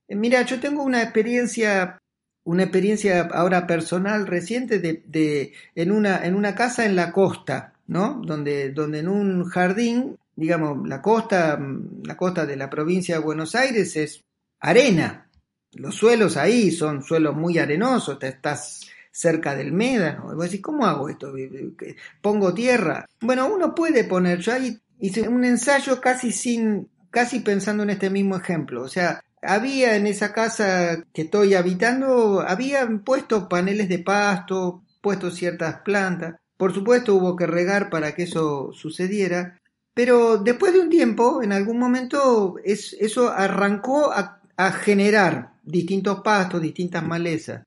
[0.06, 1.98] Eh, mira, yo tengo una experiencia,
[2.44, 8.22] una experiencia ahora personal reciente de, en, una, en una casa en la costa, ¿no?
[8.24, 11.58] Donde, donde en un jardín digamos, la costa,
[12.04, 14.20] la costa de la provincia de Buenos Aires es
[14.60, 15.28] arena.
[15.72, 20.32] Los suelos ahí son suelos muy arenosos, estás cerca del médano.
[20.32, 21.32] Y vos decís, ¿cómo hago esto?
[22.20, 23.06] ¿Pongo tierra?
[23.20, 28.10] Bueno, uno puede poner, yo ahí hice un ensayo casi sin, casi pensando en este
[28.10, 28.82] mismo ejemplo.
[28.82, 35.30] O sea, había en esa casa que estoy habitando, habían puesto paneles de pasto, puesto
[35.30, 36.34] ciertas plantas.
[36.56, 39.60] Por supuesto hubo que regar para que eso sucediera,
[39.94, 44.40] pero después de un tiempo, en algún momento, eso arrancó a,
[44.72, 47.64] generar distintos pastos, distintas malezas.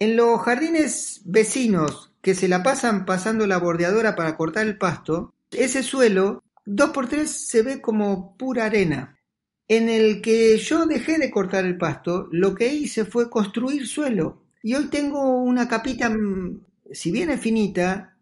[0.00, 5.34] En los jardines vecinos que se la pasan pasando la bordeadora para cortar el pasto,
[5.50, 9.18] ese suelo, dos por tres, se ve como pura arena.
[9.68, 14.42] En el que yo dejé de cortar el pasto, lo que hice fue construir suelo.
[14.62, 18.16] Y hoy tengo una capita, mm, si bien es finita,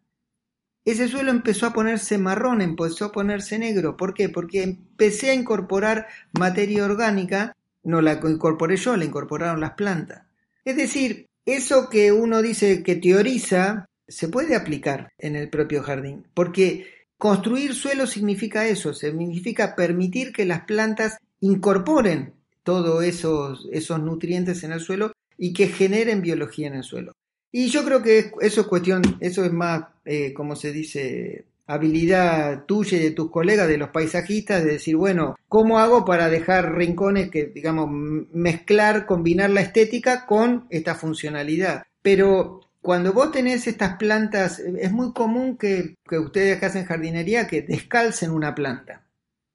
[0.85, 3.97] ese suelo empezó a ponerse marrón, empezó a ponerse negro.
[3.97, 4.29] ¿Por qué?
[4.29, 10.25] Porque empecé a incorporar materia orgánica, no la incorporé yo, la incorporaron las plantas.
[10.64, 16.27] Es decir, eso que uno dice que teoriza, se puede aplicar en el propio jardín,
[16.35, 24.63] porque construir suelo significa eso, significa permitir que las plantas incorporen todos esos, esos nutrientes
[24.63, 27.13] en el suelo y que generen biología en el suelo.
[27.51, 32.65] Y yo creo que eso es cuestión, eso es más, eh, como se dice, habilidad
[32.65, 36.75] tuya y de tus colegas, de los paisajistas, de decir, bueno, ¿cómo hago para dejar
[36.75, 37.89] rincones que, digamos,
[38.33, 41.85] mezclar, combinar la estética con esta funcionalidad?
[42.03, 47.47] Pero cuando vos tenés estas plantas, es muy común que, que ustedes que hacen jardinería,
[47.47, 49.05] que descalcen una planta.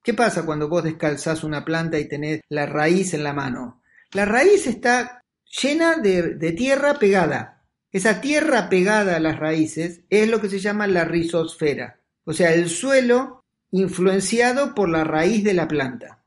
[0.02, 3.82] ¿Qué pasa cuando vos descalzás una planta y tenés la raíz en la mano?
[4.12, 5.20] La raíz está
[5.62, 7.54] llena de, de tierra pegada,
[7.94, 12.52] esa tierra pegada a las raíces es lo que se llama la rizosfera, o sea,
[12.52, 16.22] el suelo influenciado por la raíz de la planta.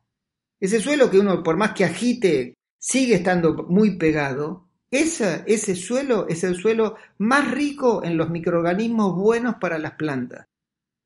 [0.60, 6.44] Ese suelo que uno, por más que agite, sigue estando muy pegado, ese suelo es
[6.44, 10.48] el suelo más rico en los microorganismos buenos para las plantas.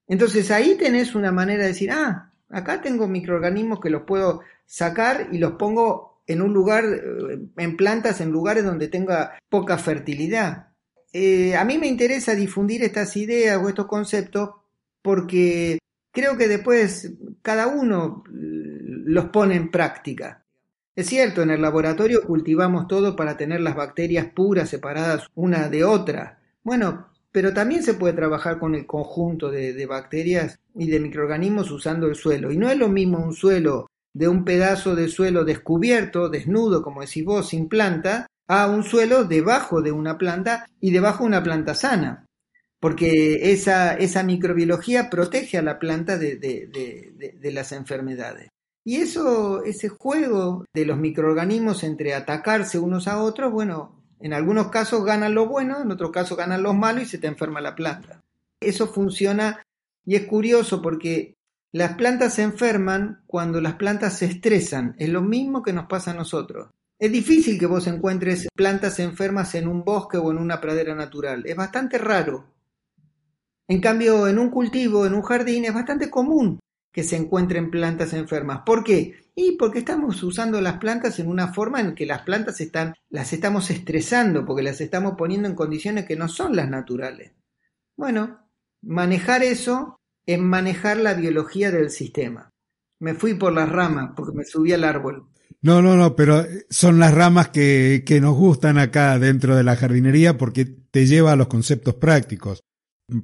[0.08, 5.30] Entonces ahí tenés una manera de decir, ah, acá tengo microorganismos que los puedo sacar
[5.32, 10.67] y los pongo en un lugar, eh, en plantas, en lugares donde tenga poca fertilidad.
[11.13, 14.51] Eh, a mí me interesa difundir estas ideas o estos conceptos
[15.01, 15.79] porque
[16.11, 20.43] creo que después cada uno los pone en práctica.
[20.95, 25.83] Es cierto, en el laboratorio cultivamos todo para tener las bacterias puras separadas una de
[25.83, 26.39] otra.
[26.63, 31.71] Bueno, pero también se puede trabajar con el conjunto de, de bacterias y de microorganismos
[31.71, 32.52] usando el suelo.
[32.52, 37.02] Y no es lo mismo un suelo de un pedazo de suelo descubierto, desnudo, como
[37.02, 41.43] decís vos, sin planta, a un suelo debajo de una planta y debajo de una
[41.43, 42.25] planta sana.
[42.82, 48.50] Porque esa, esa microbiología protege a la planta de, de, las enfermedades.
[48.84, 54.69] Y eso, ese juego de los microorganismos entre atacarse unos a otros, bueno, en algunos
[54.69, 57.75] casos ganan lo bueno, en otros casos ganan los malos y se te enferma la
[57.75, 58.19] planta.
[58.60, 59.62] Eso funciona
[60.04, 61.36] y es curioso porque
[61.73, 64.94] Las plantas se enferman cuando las plantas se estresan.
[64.98, 66.69] Es lo mismo que nos pasa a nosotros.
[67.00, 71.44] Es difícil que vos encuentres plantas enfermas en un bosque o en una pradera natural.
[71.46, 72.46] Es bastante raro.
[73.67, 76.59] En cambio, en un cultivo, en un jardín, es bastante común
[76.91, 78.62] que se encuentren plantas enfermas.
[78.65, 79.15] ¿Por qué?
[79.33, 83.31] Y porque estamos usando las plantas en una forma en que las plantas están, las
[83.31, 87.31] estamos estresando, porque las estamos poniendo en condiciones que no son las naturales.
[87.95, 88.49] Bueno,
[88.81, 92.49] manejar eso es manejar la biología del sistema.
[92.99, 95.27] Me fui por las ramas porque me subí al árbol.
[95.62, 99.75] No, no, no, pero son las ramas que, que nos gustan acá dentro de la
[99.75, 102.63] jardinería porque te lleva a los conceptos prácticos.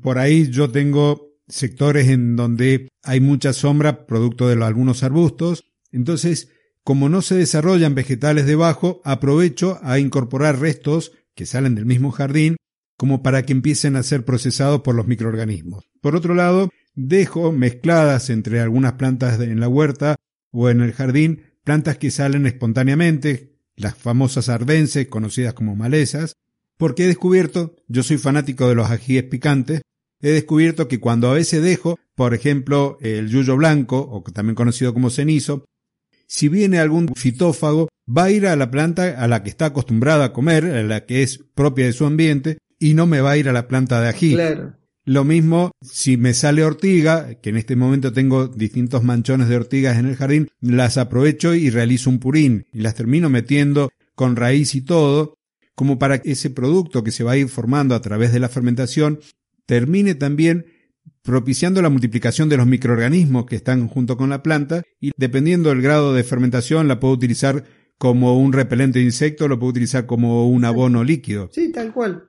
[0.01, 5.65] Por ahí yo tengo sectores en donde hay mucha sombra producto de algunos arbustos.
[5.91, 6.49] Entonces,
[6.83, 12.57] como no se desarrollan vegetales debajo, aprovecho a incorporar restos que salen del mismo jardín
[12.97, 15.85] como para que empiecen a ser procesados por los microorganismos.
[16.01, 20.15] Por otro lado, dejo mezcladas entre algunas plantas en la huerta
[20.51, 26.38] o en el jardín plantas que salen espontáneamente, las famosas ardenses, conocidas como malezas,
[26.78, 29.82] porque he descubierto, yo soy fanático de los ajíes picantes,
[30.21, 34.93] he descubierto que cuando a veces dejo, por ejemplo, el yuyo blanco, o también conocido
[34.93, 35.65] como cenizo,
[36.28, 40.25] si viene algún fitófago, va a ir a la planta a la que está acostumbrada
[40.25, 43.38] a comer, a la que es propia de su ambiente, y no me va a
[43.38, 44.38] ir a la planta de ají.
[45.05, 49.97] Lo mismo si me sale ortiga, que en este momento tengo distintos manchones de ortigas
[49.97, 54.75] en el jardín, las aprovecho y realizo un purín y las termino metiendo con raíz
[54.75, 55.36] y todo,
[55.78, 58.49] como para que ese producto que se va a ir formando a través de la
[58.49, 59.19] fermentación
[59.67, 60.65] termine también
[61.21, 65.84] propiciando la multiplicación de los microorganismos que están junto con la planta y dependiendo del
[65.84, 67.63] grado de fermentación la puedo utilizar
[67.99, 71.51] como un repelente de insectos, lo puedo utilizar como un abono líquido.
[71.53, 72.28] Sí, tal cual.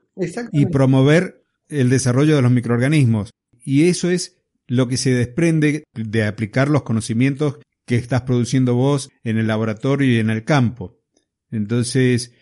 [0.53, 3.30] Y promover el desarrollo de los microorganismos.
[3.64, 9.09] Y eso es lo que se desprende de aplicar los conocimientos que estás produciendo vos
[9.24, 11.01] en el laboratorio y en el campo.
[11.51, 12.32] Entonces,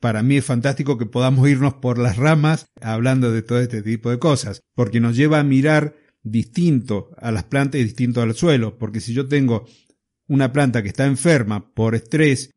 [0.00, 4.10] para mí es fantástico que podamos irnos por las ramas hablando de todo este tipo
[4.10, 8.78] de cosas, porque nos lleva a mirar distinto a las plantas y distinto al suelo,
[8.78, 9.66] porque si yo tengo
[10.26, 12.50] una planta que está enferma por estrés,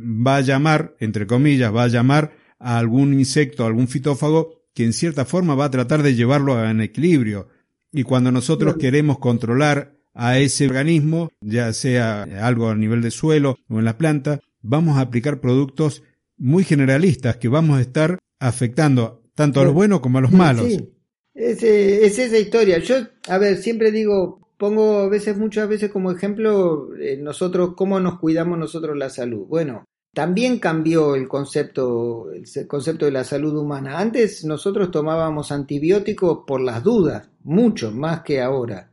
[0.00, 4.84] va a llamar, entre comillas, va a llamar a algún insecto, a algún fitófago que
[4.84, 7.48] en cierta forma va a tratar de llevarlo en equilibrio.
[7.92, 13.58] Y cuando nosotros queremos controlar a ese organismo, ya sea algo a nivel de suelo
[13.68, 16.02] o en la planta, vamos a aplicar productos
[16.42, 20.66] muy generalistas que vamos a estar afectando tanto a los buenos como a los malos.
[20.66, 20.92] Sí,
[21.34, 22.78] es, es esa historia.
[22.78, 22.96] Yo,
[23.28, 28.18] a ver, siempre digo, pongo a veces, muchas veces como ejemplo, eh, nosotros, cómo nos
[28.18, 29.46] cuidamos nosotros la salud.
[29.46, 33.98] Bueno, también cambió el concepto, el concepto de la salud humana.
[33.98, 38.90] Antes nosotros tomábamos antibióticos por las dudas, mucho más que ahora.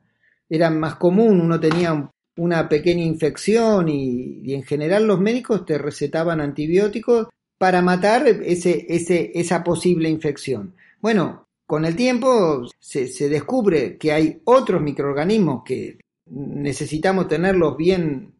[0.47, 6.39] Era más común, uno tenía una pequeña infección y, en general los médicos te recetaban
[6.39, 7.27] antibióticos
[7.59, 10.73] para matar ese, ese, esa posible infección.
[10.99, 18.33] Bueno, con el tiempo se, descubre que hay otros microorganismos que necesitamos tenerlos bien,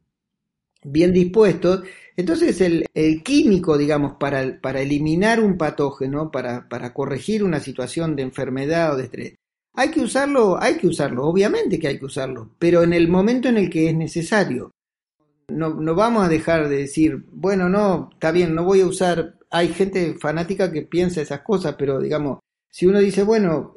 [0.83, 1.83] bien dispuestos
[2.19, 8.23] entonces el, químico, digamos, para, para, eliminar un patógeno, para, para, corregir una situación de
[8.23, 9.35] enfermedad o de estrés,
[9.73, 13.47] hay que usarlo, hay que usarlo, obviamente que hay que usarlo, pero en el momento
[13.47, 14.71] en el que es necesario.
[15.49, 19.37] No, no vamos a dejar de decir, bueno, no, está bien, no voy a usar,
[19.49, 22.39] hay gente fanática que piensa esas cosas, pero digamos,
[22.69, 23.75] si uno dice, bueno,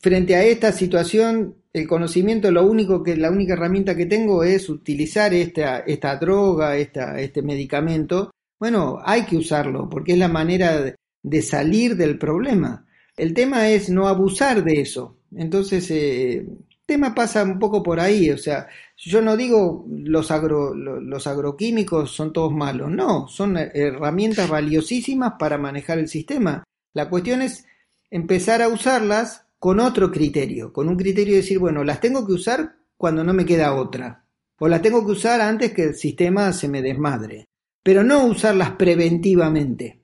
[0.00, 4.68] frente a esta situación el conocimiento, lo único que, la única herramienta que tengo es
[4.68, 8.30] utilizar esta, esta droga, esta, este medicamento.
[8.60, 12.86] Bueno, hay que usarlo porque es la manera de, salir del problema.
[13.16, 15.18] El tema es no abusar de eso.
[15.34, 16.46] Entonces, eh,
[16.86, 18.30] tema pasa un poco por ahí.
[18.30, 22.90] O sea, yo no digo los, agro, los agroquímicos son todos malos.
[22.90, 26.64] No, son herramientas valiosísimas para manejar el sistema.
[26.92, 27.66] La cuestión es
[28.10, 32.34] empezar a usarlas con otro criterio, con un criterio de decir, bueno, las tengo que
[32.34, 34.24] usar cuando no me queda otra,
[34.58, 37.48] o las tengo que usar antes que el sistema se me desmadre,
[37.82, 40.02] pero no usarlas preventivamente,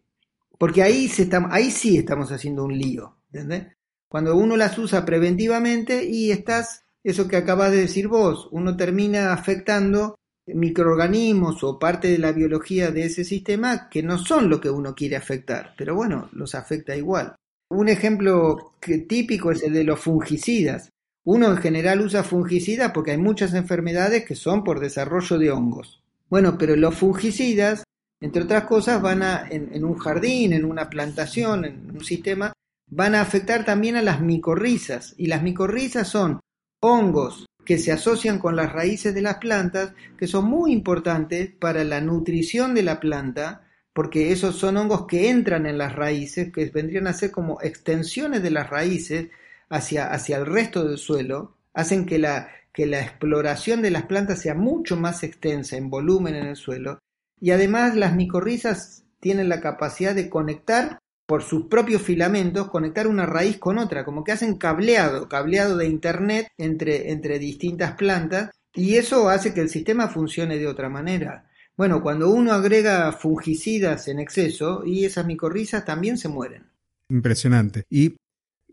[0.59, 3.67] porque ahí, se está, ahí sí estamos haciendo un lío, ¿entendés?
[4.11, 9.33] Cuando uno las usa preventivamente y estás, eso que acabas de decir vos, uno termina
[9.33, 14.69] afectando microorganismos o parte de la biología de ese sistema que no son lo que
[14.69, 17.37] uno quiere afectar, pero bueno, los afecta igual.
[17.71, 20.91] Un ejemplo típico es el de los fungicidas.
[21.25, 26.03] Uno en general usa fungicidas porque hay muchas enfermedades que son por desarrollo de hongos.
[26.29, 27.85] Bueno, pero los fungicidas,
[28.21, 32.53] entre otras cosas, van a, en, un jardín, en una plantación, en un sistema,
[32.91, 35.15] van a afectar también a las micorrizas.
[35.17, 36.41] Y las micorrizas son
[36.81, 41.85] hongos que se asocian con las raíces de las plantas, que son muy importantes para
[41.85, 46.67] la nutrición de la planta, porque esos son hongos que entran en las raíces, que
[46.71, 49.29] vendrían a ser como extensiones de las raíces
[49.69, 54.41] hacia, hacia el resto del suelo, hacen que la, que la exploración de las plantas
[54.41, 56.99] sea mucho más extensa en volumen en el suelo,
[57.41, 60.99] y además las micorrizas tienen la capacidad de conectar
[61.31, 65.87] por sus propios filamentos, conectar una raíz con otra, como que hacen cableado, cableado de
[65.87, 71.49] internet entre, entre distintas plantas, y eso hace que el sistema funcione de otra manera.
[71.77, 76.65] Bueno, cuando uno agrega fungicidas en exceso, y esas micorrizas también se mueren.
[77.09, 77.85] Impresionante.
[77.89, 78.17] Y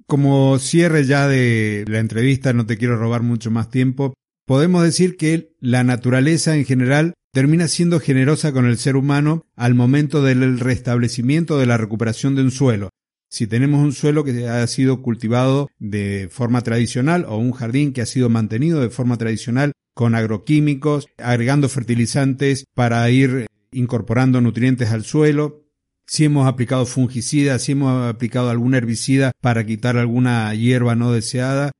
[0.08, 4.16] como cierre ya de la entrevista, no te quiero robar mucho más tiempo,
[4.48, 9.76] podemos decir que la naturaleza en general termina siendo generosa con el ser humano al
[9.76, 12.90] momento del restablecimiento de la recuperación de un suelo.
[13.30, 18.02] Si tenemos un suelo que ha sido cultivado de forma tradicional o un jardín que
[18.02, 25.04] ha sido mantenido de forma tradicional con agroquímicos, agregando fertilizantes para ir incorporando nutrientes al
[25.04, 25.64] suelo,
[26.08, 31.72] si hemos aplicado fungicidas, si hemos aplicado algún herbicida para quitar alguna hierba no deseada.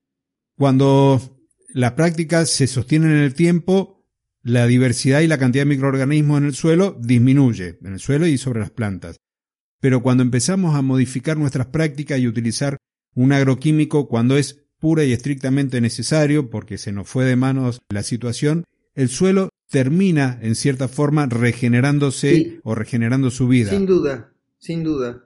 [0.56, 1.20] Cuando
[1.70, 3.97] las prácticas se sostienen en el tiempo,
[4.48, 8.38] la diversidad y la cantidad de microorganismos en el suelo disminuye, en el suelo y
[8.38, 9.18] sobre las plantas.
[9.82, 12.78] Pero cuando empezamos a modificar nuestras prácticas y utilizar
[13.14, 18.04] un agroquímico cuando es pura y estrictamente necesario, porque se nos fue de manos la
[18.04, 18.64] situación,
[18.96, 23.72] el suelo termina, en cierta forma, regenerándose o regenerando su vida.
[23.72, 25.26] Sin duda, sin duda.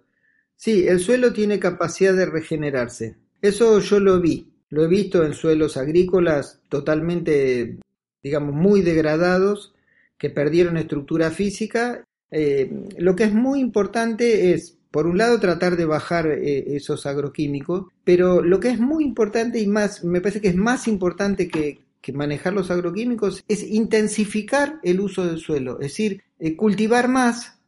[0.55, 3.17] Sí, el suelo tiene capacidad de regenerarse.
[3.39, 4.51] Eso yo lo vi.
[4.69, 7.77] Lo he visto en suelos agrícolas totalmente
[8.23, 9.73] digamos, muy degradados,
[10.17, 12.05] que perdieron estructura física.
[12.29, 17.05] Eh, lo que es muy importante es, por un lado, tratar de bajar eh, esos
[17.05, 21.47] agroquímicos, pero lo que es muy importante y más, me parece que es más importante
[21.47, 21.79] que,
[22.13, 27.59] manejar los agroquímicos, es intensificar el uso del suelo, es decir, eh, cultivar más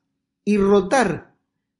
[0.43, 1.32] y rotar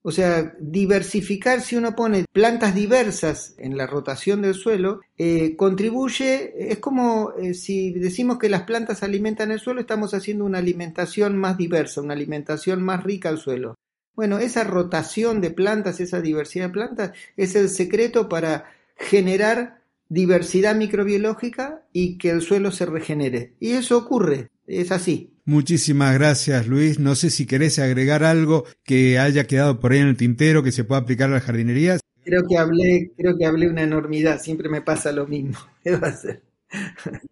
[0.03, 6.71] o sea, diversificar, si uno pone plantas diversas en la rotación del suelo, eh, contribuye,
[6.71, 11.37] es como eh, si decimos que las plantas alimentan el suelo, estamos haciendo una alimentación
[11.37, 13.75] más diversa, una alimentación más rica al suelo.
[14.13, 18.65] Bueno, esa rotación de plantas, esa diversidad de plantas, es el secreto para
[18.97, 23.53] generar diversidad microbiológica y que el suelo se regenere.
[23.59, 25.32] Y eso ocurre, es así.
[25.45, 26.99] Muchísimas gracias, Luis.
[26.99, 30.71] No sé si querés agregar algo que haya quedado por ahí en el tintero que
[30.71, 31.99] se pueda aplicar a las jardinerías.
[32.23, 34.41] Creo que hablé, creo que hablé una enormidad.
[34.41, 35.57] Siempre me pasa lo mismo.
[35.83, 36.43] ¿Qué va a ser?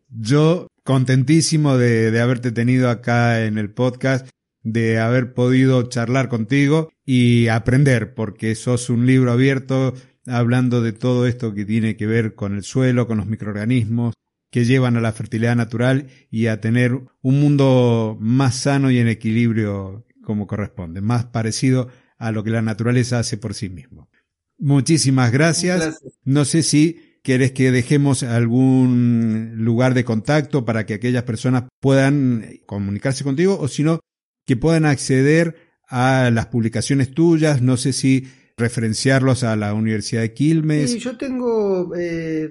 [0.09, 4.27] Yo contentísimo de, de haberte tenido acá en el podcast,
[4.61, 9.93] de haber podido charlar contigo y aprender, porque sos un libro abierto
[10.27, 14.13] hablando de todo esto que tiene que ver con el suelo, con los microorganismos,
[14.51, 19.07] que llevan a la fertilidad natural y a tener un mundo más sano y en
[19.07, 24.09] equilibrio como corresponde, más parecido a lo que la naturaleza hace por sí mismo.
[24.59, 26.01] Muchísimas gracias.
[26.23, 32.59] No sé si quieres que dejemos algún lugar de contacto para que aquellas personas puedan
[32.65, 33.99] comunicarse contigo o si no,
[34.45, 35.55] que puedan acceder
[35.87, 37.61] a las publicaciones tuyas.
[37.61, 38.27] No sé si
[38.57, 40.91] referenciarlos a la Universidad de Quilmes.
[40.91, 42.49] Sí, yo tengo eh,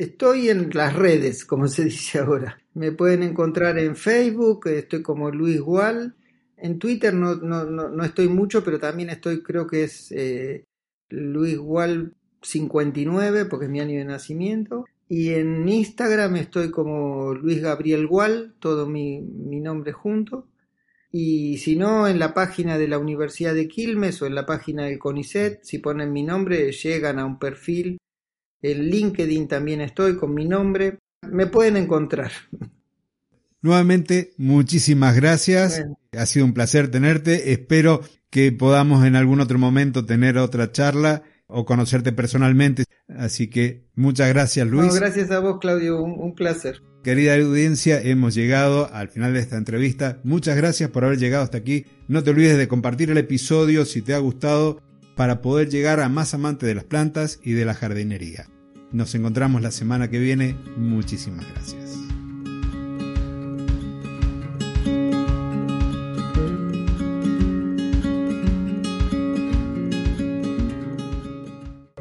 [0.00, 2.58] Estoy en las redes, como se dice ahora.
[2.72, 6.16] Me pueden encontrar en Facebook, estoy como Luis Gual.
[6.56, 10.64] En Twitter no, no, no, estoy mucho, pero también estoy, creo que es eh,
[11.10, 14.86] Luis Gual 59, porque es mi año de nacimiento.
[15.06, 20.48] Y en Instagram estoy como Luis Gabriel Gual, todo mi, mi nombre junto.
[21.12, 24.86] Y si no, en la página de la Universidad de Quilmes o en la página
[24.86, 27.98] del CONICET, si ponen mi nombre, llegan a un perfil
[28.62, 30.98] el LinkedIn también estoy con mi nombre.
[31.30, 32.30] Me pueden encontrar.
[33.62, 35.84] Nuevamente, muchísimas gracias.
[36.16, 37.52] Ha sido un placer tenerte.
[37.52, 38.00] Espero
[38.30, 42.84] que podamos en algún otro momento tener otra charla o conocerte personalmente.
[43.08, 44.94] Así que muchas gracias, Luis.
[44.94, 46.00] gracias a vos, Claudio.
[46.02, 46.80] Un, un, placer.
[47.02, 50.20] Querida audiencia, hemos llegado al final de esta entrevista.
[50.22, 51.86] Muchas gracias por haber llegado hasta aquí.
[52.08, 54.80] No te olvides de compartir el episodio si te ha gustado
[55.16, 58.48] para poder llegar a más amantes de las plantas y de la jardinería.
[58.92, 60.56] Nos encontramos la semana que viene.
[60.76, 62.09] Muchísimas gracias.